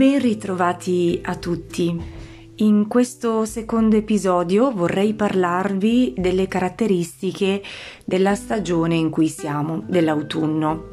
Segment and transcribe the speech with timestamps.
[0.00, 1.94] Ben ritrovati a tutti.
[2.54, 7.62] In questo secondo episodio vorrei parlarvi delle caratteristiche
[8.06, 10.84] della stagione in cui siamo, dell'autunno.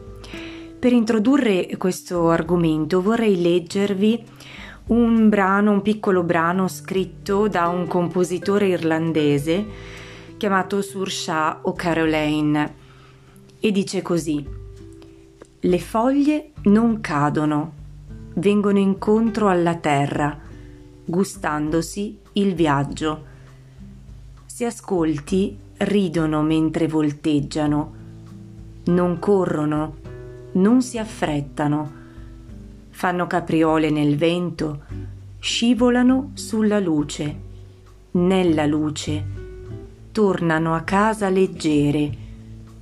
[0.77, 4.21] Per introdurre questo argomento vorrei leggervi
[4.87, 9.65] un brano, un piccolo brano scritto da un compositore irlandese
[10.35, 12.73] chiamato Saoirse O'Caroline
[13.61, 14.45] e dice così:
[15.61, 17.76] Le foglie non cadono
[18.37, 20.37] vengono incontro alla terra,
[21.05, 23.25] gustandosi il viaggio.
[24.45, 27.93] Se ascolti, ridono mentre volteggiano,
[28.85, 29.95] non corrono,
[30.53, 31.91] non si affrettano,
[32.89, 34.83] fanno capriole nel vento,
[35.39, 37.35] scivolano sulla luce,
[38.11, 39.25] nella luce,
[40.11, 42.25] tornano a casa leggere,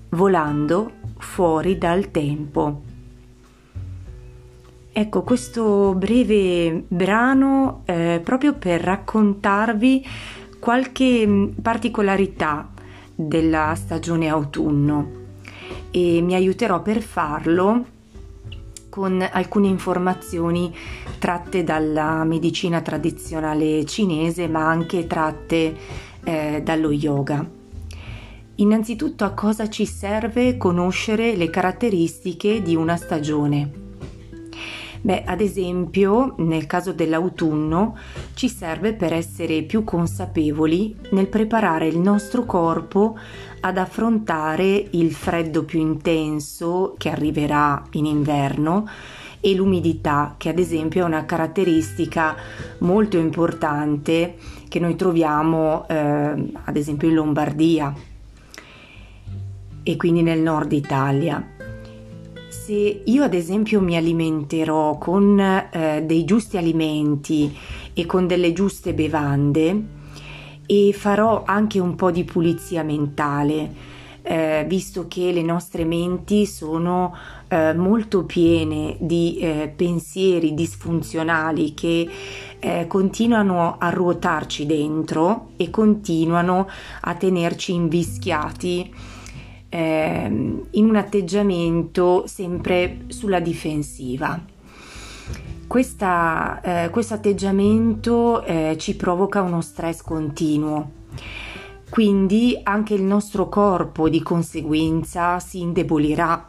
[0.09, 2.84] volando fuori dal tempo.
[4.97, 10.07] Ecco, questo breve brano eh, proprio per raccontarvi
[10.57, 12.71] qualche mm, particolarità
[13.13, 15.11] della stagione autunno
[15.91, 17.85] e mi aiuterò per farlo
[18.87, 20.73] con alcune informazioni
[21.19, 25.75] tratte dalla medicina tradizionale cinese ma anche tratte
[26.23, 27.45] eh, dallo yoga.
[28.55, 33.83] Innanzitutto a cosa ci serve conoscere le caratteristiche di una stagione?
[35.05, 37.95] Beh, ad esempio, nel caso dell'autunno,
[38.33, 43.15] ci serve per essere più consapevoli nel preparare il nostro corpo
[43.59, 48.87] ad affrontare il freddo più intenso che arriverà in inverno
[49.41, 52.35] e l'umidità, che ad esempio è una caratteristica
[52.79, 57.93] molto importante che noi troviamo eh, ad esempio in Lombardia
[59.83, 61.53] e quindi nel nord Italia
[62.65, 67.55] se io ad esempio mi alimenterò con eh, dei giusti alimenti
[67.93, 69.83] e con delle giuste bevande
[70.65, 73.71] e farò anche un po' di pulizia mentale,
[74.23, 77.15] eh, visto che le nostre menti sono
[77.49, 82.09] eh, molto piene di eh, pensieri disfunzionali che
[82.57, 86.67] eh, continuano a ruotarci dentro e continuano
[87.01, 88.91] a tenerci invischiati
[89.75, 90.25] eh,
[90.71, 94.41] in un atteggiamento sempre sulla difensiva.
[95.67, 100.91] Questa, eh, questo atteggiamento eh, ci provoca uno stress continuo,
[101.89, 106.47] quindi anche il nostro corpo di conseguenza si indebolirà.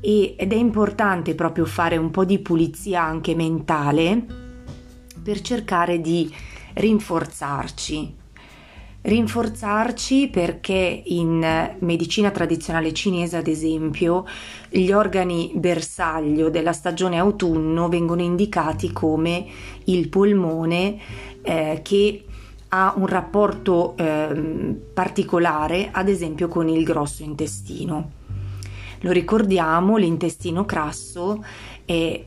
[0.00, 4.24] Ed è importante proprio fare un po' di pulizia anche mentale
[5.20, 6.32] per cercare di
[6.74, 8.14] rinforzarci,
[9.00, 14.26] rinforzarci perché in medicina tradizionale cinese, ad esempio,
[14.68, 19.46] gli organi bersaglio della stagione autunno vengono indicati come
[19.84, 20.98] il polmone
[21.42, 22.24] eh, che
[22.70, 28.16] ha un rapporto eh, particolare, ad esempio, con il grosso intestino.
[29.02, 31.42] Lo ricordiamo, l'intestino crasso
[31.84, 32.24] è,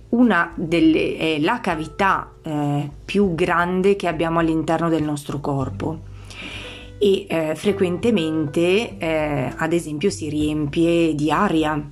[0.56, 6.10] delle, è la cavità eh, più grande che abbiamo all'interno del nostro corpo
[7.04, 11.84] e eh, frequentemente eh, ad esempio si riempie di aria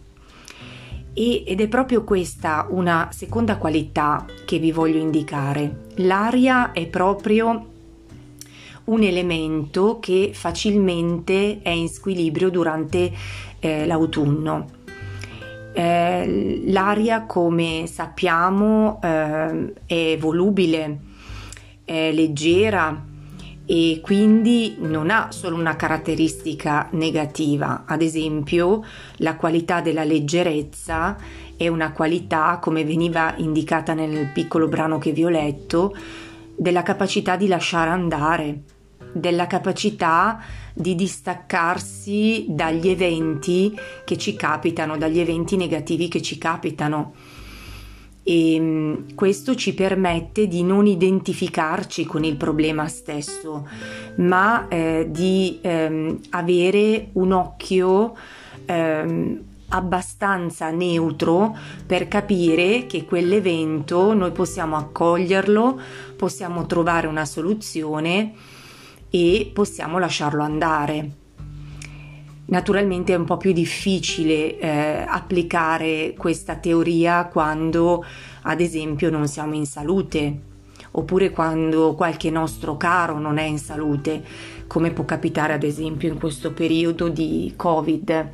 [1.12, 5.88] e, ed è proprio questa una seconda qualità che vi voglio indicare.
[5.96, 7.68] L'aria è proprio
[8.86, 13.12] un elemento che facilmente è in squilibrio durante
[13.58, 14.68] eh, l'autunno.
[15.74, 21.00] Eh, l'aria, come sappiamo, eh, è volubile,
[21.84, 23.08] è leggera,
[23.72, 28.84] e quindi non ha solo una caratteristica negativa, ad esempio
[29.18, 31.16] la qualità della leggerezza
[31.56, 35.96] è una qualità, come veniva indicata nel piccolo brano che vi ho letto,
[36.56, 38.63] della capacità di lasciare andare,
[39.13, 40.42] della capacità
[40.74, 47.13] di distaccarsi dagli eventi che ci capitano, dagli eventi negativi che ci capitano
[48.30, 53.68] e ehm, questo ci permette di non identificarci con il problema stesso,
[54.18, 58.16] ma eh, di ehm, avere un occhio
[58.66, 61.56] ehm, abbastanza neutro
[61.86, 65.80] per capire che quell'evento noi possiamo accoglierlo,
[66.16, 68.34] possiamo trovare una soluzione
[69.10, 71.19] e possiamo lasciarlo andare.
[72.50, 78.04] Naturalmente è un po' più difficile eh, applicare questa teoria quando,
[78.42, 80.48] ad esempio, non siamo in salute
[80.92, 84.24] oppure quando qualche nostro caro non è in salute,
[84.66, 88.31] come può capitare ad esempio in questo periodo di Covid.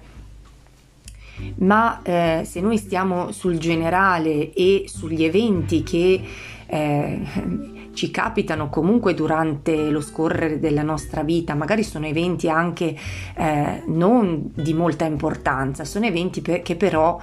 [1.58, 6.22] Ma eh, se noi stiamo sul generale e sugli eventi che
[6.66, 7.20] eh,
[7.94, 12.96] ci capitano comunque durante lo scorrere della nostra vita, magari sono eventi anche
[13.36, 17.20] eh, non di molta importanza, sono eventi per, che però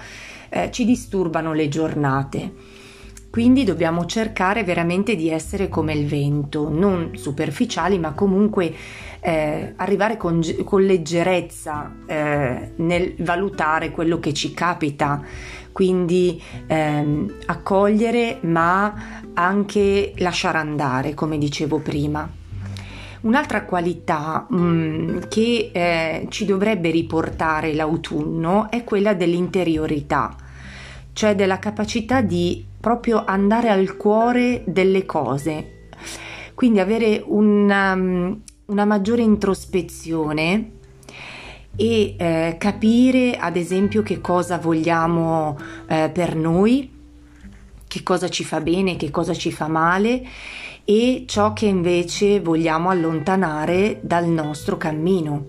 [0.48, 2.52] eh, ci disturbano le giornate.
[3.32, 8.74] Quindi dobbiamo cercare veramente di essere come il vento, non superficiali, ma comunque
[9.20, 15.22] eh, arrivare con, con leggerezza eh, nel valutare quello che ci capita,
[15.72, 22.30] quindi ehm, accogliere ma anche lasciare andare, come dicevo prima.
[23.22, 30.36] Un'altra qualità mh, mm, che eh, ci dovrebbe riportare l'autunno è quella dell'interiorità,
[31.14, 35.86] cioè della capacità di proprio andare al cuore delle cose,
[36.52, 40.72] quindi avere una, una maggiore introspezione
[41.76, 45.56] e eh, capire ad esempio che cosa vogliamo
[45.86, 46.90] eh, per noi,
[47.86, 50.26] che cosa ci fa bene, che cosa ci fa male
[50.84, 55.46] e ciò che invece vogliamo allontanare dal nostro cammino.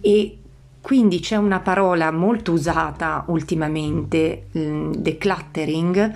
[0.00, 0.38] E
[0.84, 6.12] quindi c'è una parola molto usata ultimamente, mm, decluttering,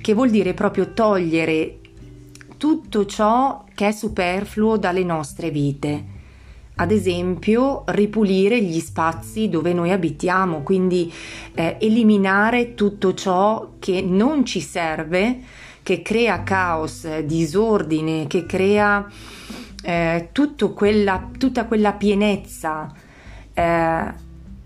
[0.00, 1.80] che vuol dire proprio togliere
[2.56, 6.04] tutto ciò che è superfluo dalle nostre vite.
[6.76, 11.12] Ad esempio, ripulire gli spazi dove noi abitiamo, quindi
[11.52, 15.40] eh, eliminare tutto ciò che non ci serve,
[15.82, 19.06] che crea caos, disordine, che crea
[19.82, 20.30] eh,
[20.74, 23.04] quella, tutta quella pienezza
[23.56, 24.12] eh,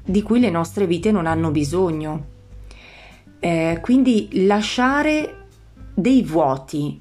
[0.05, 2.27] di cui le nostre vite non hanno bisogno.
[3.39, 5.47] Eh, quindi lasciare
[5.95, 7.01] dei vuoti,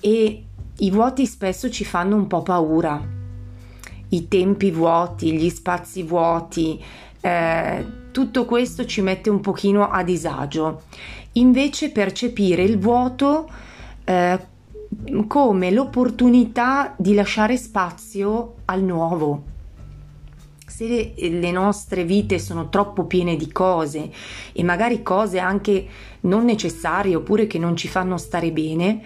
[0.00, 0.44] e
[0.76, 3.00] i vuoti spesso ci fanno un po' paura.
[4.10, 6.82] I tempi vuoti, gli spazi vuoti,
[7.20, 10.82] eh, tutto questo ci mette un pochino a disagio.
[11.32, 13.48] Invece percepire il vuoto
[14.04, 14.38] eh,
[15.26, 19.56] come l'opportunità di lasciare spazio al nuovo.
[20.78, 24.12] Se le nostre vite sono troppo piene di cose
[24.52, 25.84] e magari cose anche
[26.20, 29.02] non necessarie oppure che non ci fanno stare bene,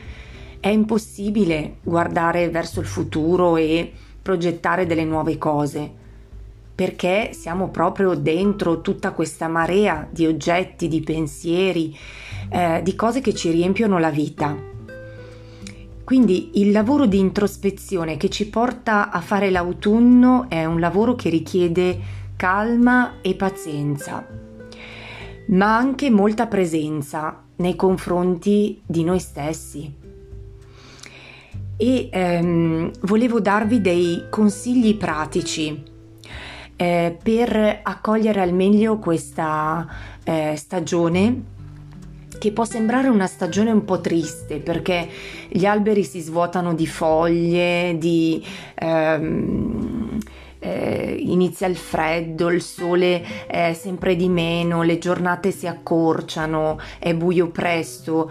[0.61, 3.91] è impossibile guardare verso il futuro e
[4.21, 5.91] progettare delle nuove cose,
[6.75, 11.97] perché siamo proprio dentro tutta questa marea di oggetti, di pensieri,
[12.51, 14.72] eh, di cose che ci riempiono la vita.
[16.05, 21.29] Quindi il lavoro di introspezione che ci porta a fare l'autunno è un lavoro che
[21.29, 21.99] richiede
[22.37, 24.27] calma e pazienza,
[25.49, 29.95] ma anche molta presenza nei confronti di noi stessi.
[31.77, 35.83] E ehm, volevo darvi dei consigli pratici
[36.75, 39.87] eh, per accogliere al meglio questa
[40.25, 41.43] eh, stagione
[42.43, 45.09] che può sembrare una stagione un po' triste perché
[45.49, 48.45] gli alberi si svuotano di foglie, di,
[48.75, 50.19] ehm,
[50.59, 57.15] eh, inizia il freddo, il sole è sempre di meno, le giornate si accorciano, è
[57.15, 58.29] buio presto.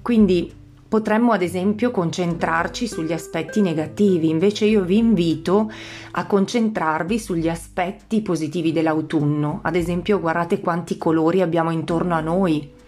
[0.00, 0.58] Quindi
[0.90, 5.70] Potremmo ad esempio concentrarci sugli aspetti negativi, invece io vi invito
[6.10, 9.60] a concentrarvi sugli aspetti positivi dell'autunno.
[9.62, 12.78] Ad esempio guardate quanti colori abbiamo intorno a noi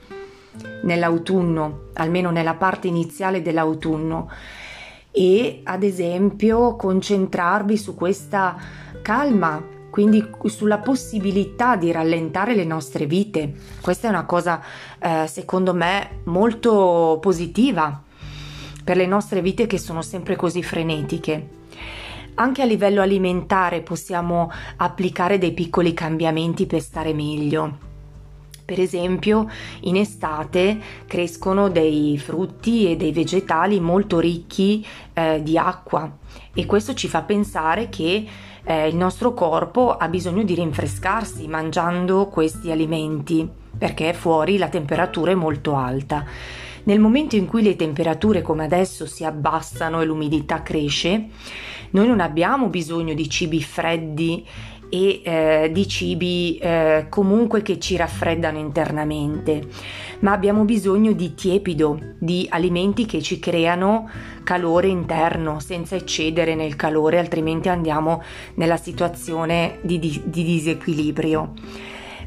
[0.82, 4.30] nell'autunno, almeno nella parte iniziale dell'autunno.
[5.10, 8.56] E ad esempio concentrarvi su questa
[9.02, 13.52] calma quindi sulla possibilità di rallentare le nostre vite.
[13.82, 14.62] Questa è una cosa,
[14.98, 18.02] eh, secondo me, molto positiva
[18.82, 21.48] per le nostre vite che sono sempre così frenetiche.
[22.36, 27.90] Anche a livello alimentare possiamo applicare dei piccoli cambiamenti per stare meglio.
[28.72, 29.50] Per esempio,
[29.80, 36.10] in estate crescono dei frutti e dei vegetali molto ricchi eh, di acqua
[36.54, 38.26] e questo ci fa pensare che
[38.64, 45.32] eh, il nostro corpo ha bisogno di rinfrescarsi mangiando questi alimenti perché fuori la temperatura
[45.32, 46.24] è molto alta.
[46.84, 51.26] Nel momento in cui le temperature come adesso si abbassano e l'umidità cresce,
[51.90, 54.46] noi non abbiamo bisogno di cibi freddi
[54.94, 59.66] e eh, di cibi eh, comunque che ci raffreddano internamente,
[60.18, 64.10] ma abbiamo bisogno di tiepido, di alimenti che ci creano
[64.44, 68.22] calore interno senza eccedere nel calore, altrimenti andiamo
[68.56, 71.54] nella situazione di, di, di disequilibrio.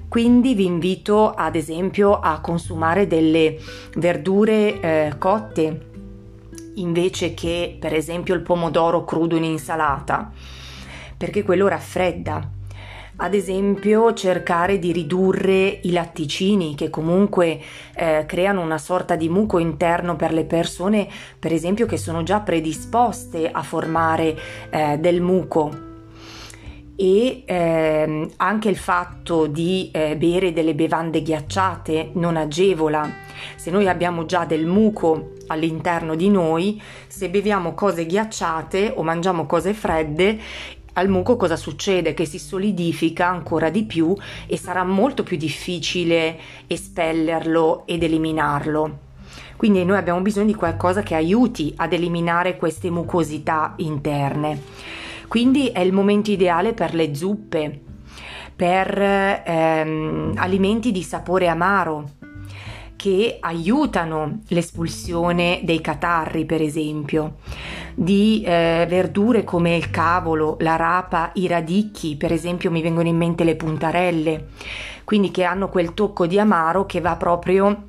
[0.07, 3.59] Quindi vi invito ad esempio a consumare delle
[3.97, 5.93] verdure eh, cotte
[6.75, 10.31] invece che per esempio il pomodoro crudo in insalata
[11.17, 12.54] perché quello raffredda
[13.17, 17.59] ad esempio cercare di ridurre i latticini che comunque
[17.95, 21.07] eh, creano una sorta di muco interno per le persone
[21.39, 24.37] per esempio che sono già predisposte a formare
[24.69, 25.93] eh, del muco
[26.97, 33.23] e ehm, anche il fatto di eh, bere delle bevande ghiacciate non agevola.
[33.57, 39.45] Se noi abbiamo già del muco all'interno di noi, se beviamo cose ghiacciate o mangiamo
[39.45, 40.39] cose fredde,
[40.97, 42.13] al muco cosa succede?
[42.13, 44.15] Che si solidifica ancora di più
[44.47, 46.37] e sarà molto più difficile
[46.67, 48.99] espellerlo ed eliminarlo.
[49.57, 54.61] Quindi noi abbiamo bisogno di qualcosa che aiuti ad eliminare queste mucosità interne.
[55.27, 57.81] Quindi è il momento ideale per le zuppe,
[58.55, 62.09] per ehm, alimenti di sapore amaro
[63.05, 67.35] che aiutano l'espulsione dei catarri, per esempio,
[67.93, 73.15] di eh, verdure come il cavolo, la rapa, i radicchi, per esempio mi vengono in
[73.15, 74.47] mente le puntarelle,
[75.03, 77.83] quindi che hanno quel tocco di amaro che va proprio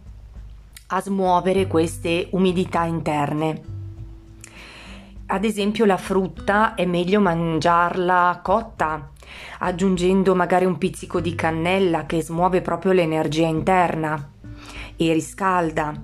[0.88, 3.62] a smuovere queste umidità interne.
[5.28, 9.12] Ad esempio la frutta è meglio mangiarla cotta,
[9.60, 14.34] aggiungendo magari un pizzico di cannella che smuove proprio l'energia interna
[14.96, 15.94] e riscalda.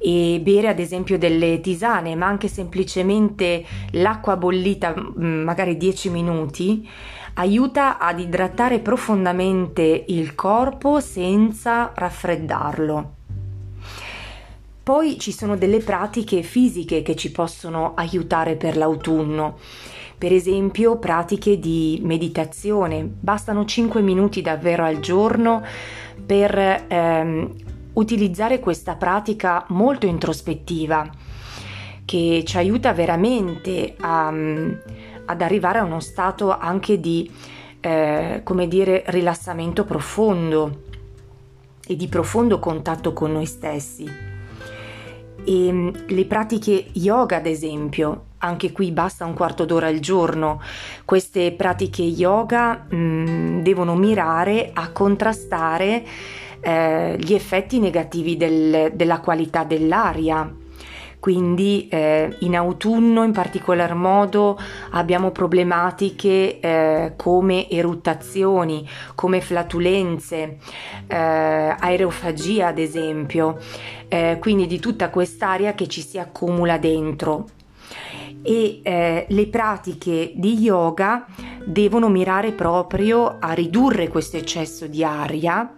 [0.00, 6.88] E bere ad esempio delle tisane, ma anche semplicemente l'acqua bollita, mm, magari 10 minuti,
[7.34, 13.14] aiuta ad idratare profondamente il corpo senza raffreddarlo.
[14.82, 19.58] Poi ci sono delle pratiche fisiche che ci possono aiutare per l'autunno.
[20.16, 25.62] Per esempio pratiche di meditazione, bastano 5 minuti davvero al giorno
[26.24, 27.54] per ehm,
[27.98, 31.10] utilizzare questa pratica molto introspettiva
[32.04, 37.30] che ci aiuta veramente a, ad arrivare a uno stato anche di,
[37.80, 40.84] eh, come dire, rilassamento profondo
[41.86, 44.04] e di profondo contatto con noi stessi.
[45.44, 50.60] E ehm, le pratiche yoga, ad esempio, anche qui basta un quarto d'ora al giorno.
[51.04, 56.04] Queste pratiche yoga mh, mm, devono mirare a contrastare
[56.60, 60.52] eh, gli effetti negativi del, della qualità dell'aria.
[61.20, 64.56] Quindi eh, in autunno in particolar modo
[64.92, 70.58] abbiamo problematiche eh, come eruttazioni, come flatulenze,
[71.08, 73.58] eh, aerofagia ad esempio,
[74.06, 77.46] eh, quindi di tutta quest'aria che ci si accumula dentro.
[78.40, 81.26] E eh, le pratiche di yoga
[81.64, 85.77] devono mirare proprio a ridurre questo eccesso di aria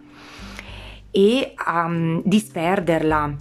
[1.10, 3.34] e a um, disperderla.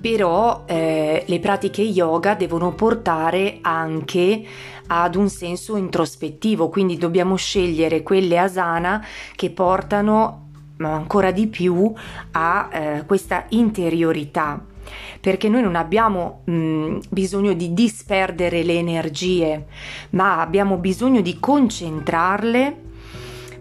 [0.00, 4.44] Però eh, le pratiche yoga devono portare anche
[4.88, 11.92] ad un senso introspettivo, quindi dobbiamo scegliere quelle asana che portano ancora di più
[12.32, 14.62] a eh, questa interiorità.
[15.18, 19.66] Perché noi non abbiamo mh, bisogno di disperdere le energie,
[20.10, 22.84] ma abbiamo bisogno di concentrarle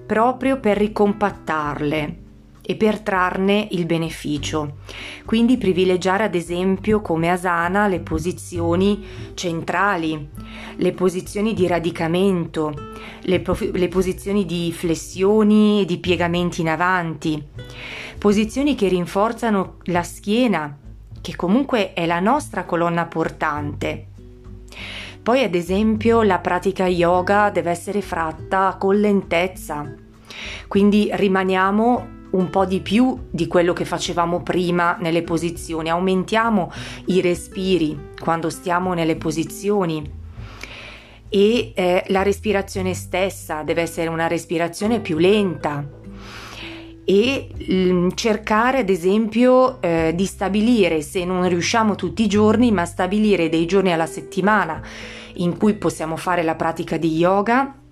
[0.05, 2.23] proprio per ricompattarle
[2.65, 4.77] e per trarne il beneficio.
[5.25, 9.05] Quindi privilegiare ad esempio come asana le posizioni
[9.35, 10.29] centrali,
[10.77, 12.73] le posizioni di radicamento,
[13.21, 17.41] le, prof- le posizioni di flessioni e di piegamenti in avanti,
[18.17, 20.77] posizioni che rinforzano la schiena,
[21.21, 24.07] che comunque è la nostra colonna portante.
[25.21, 29.91] Poi ad esempio la pratica yoga deve essere fatta con lentezza,
[30.67, 36.71] quindi rimaniamo un po' di più di quello che facevamo prima nelle posizioni, aumentiamo
[37.07, 40.23] i respiri quando stiamo nelle posizioni.
[41.27, 46.03] E eh, la respirazione stessa deve essere una respirazione più lenta.
[47.07, 52.85] E mm, cercare ad esempio eh, di stabilire se non riusciamo tutti i giorni ma
[52.85, 54.81] stabilire dei giorni alla settimana
[55.33, 57.84] in cui possiamo fare la pratica di yoga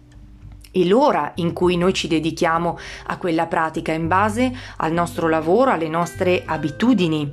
[0.75, 5.69] e l'ora in cui noi ci dedichiamo a quella pratica in base al nostro lavoro,
[5.69, 7.31] alle nostre abitudini.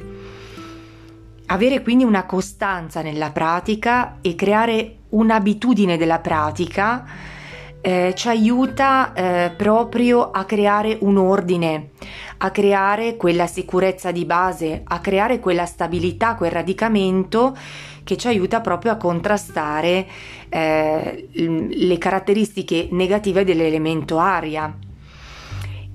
[1.46, 7.04] Avere quindi una costanza nella pratica e creare un'abitudine della pratica
[7.80, 11.90] eh, ci aiuta eh, proprio a creare un ordine,
[12.38, 17.56] a creare quella sicurezza di base, a creare quella stabilità, quel radicamento
[18.04, 20.06] che ci aiuta proprio a contrastare
[20.48, 24.74] eh, le caratteristiche negative dell'elemento aria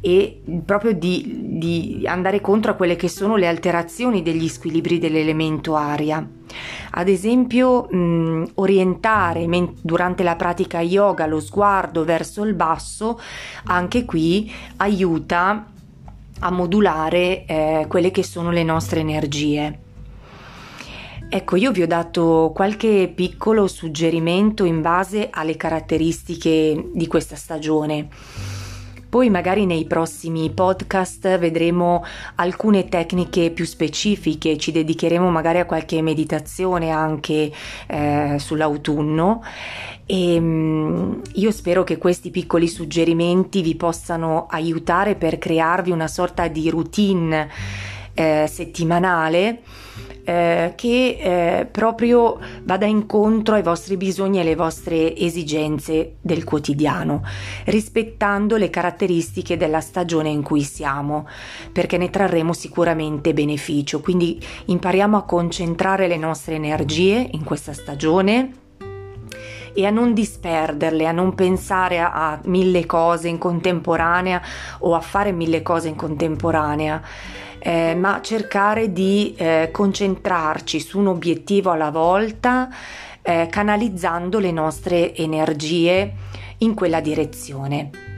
[0.06, 5.76] e proprio di, di, andare contro a quelle che sono le alterazioni degli squilibri dell'elemento
[5.76, 6.24] aria.
[6.92, 13.20] Ad esempio, mh, orientare men- durante la pratica yoga lo sguardo verso il basso,
[13.64, 15.72] anche qui aiuta
[16.38, 19.80] a modulare eh, quelle che sono le nostre energie.
[21.36, 28.08] Ecco, io vi ho dato qualche piccolo suggerimento in base alle caratteristiche di questa stagione.
[29.10, 36.02] Poi magari nei prossimi podcast vedremo alcune tecniche più specifiche, ci dedicheremo magari a qualche
[36.02, 37.52] meditazione anche
[37.88, 39.44] eh, sull'autunno
[40.06, 46.48] e um, io spero che questi piccoli suggerimenti vi possano aiutare per crearvi una sorta
[46.48, 47.50] di routine
[48.16, 49.62] eh, settimanale
[50.24, 57.22] eh, che eh, proprio vada incontro ai vostri bisogni e alle vostre esigenze del quotidiano,
[57.66, 61.28] rispettando le caratteristiche della stagione in cui siamo,
[61.72, 64.02] perché ne trarremo sicuramente beneficio.
[64.02, 68.64] Quindi impariamo a concentrare le nostre energie in questa stagione
[69.76, 74.42] e a non disperderle, a non pensare a, mille cose in contemporanea
[74.80, 77.02] o a fare mille cose in contemporanea
[77.66, 82.70] eh, ma cercare di eh, concentrarci su un obiettivo alla volta,
[83.24, 86.14] eh, canalizzando le nostre energie
[86.60, 88.15] in quella direzione.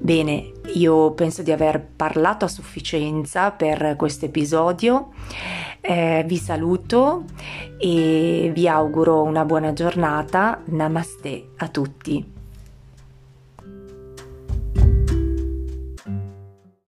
[0.00, 5.10] Bene, io penso di aver parlato a sufficienza per questo episodio.
[5.80, 7.24] Eh, vi saluto
[7.78, 10.62] e vi auguro una buona giornata.
[10.66, 12.37] Namaste a tutti.